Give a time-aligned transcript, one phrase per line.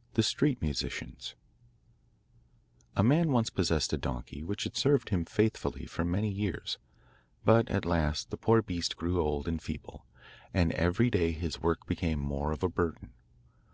[0.18, 1.34] ]The Street Musicians
[2.96, 6.78] A man once possessed a donkey which had served him faithfully for many years,
[7.44, 10.06] but at last the poor beast grew old and feeble,
[10.54, 13.12] and every day his work became more of a burden.